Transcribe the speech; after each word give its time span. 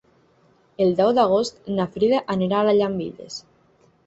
El 0.85 0.93
deu 1.01 1.11
d'agost 1.17 1.69
na 1.75 1.87
Frida 1.97 2.23
anirà 2.37 2.63
a 2.71 2.75
Llambilles. 2.81 3.39